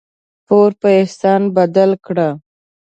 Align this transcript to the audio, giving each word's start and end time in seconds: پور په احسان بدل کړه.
پور 0.45 0.69
په 0.81 0.87
احسان 1.01 1.41
بدل 1.55 1.91
کړه. 2.05 2.29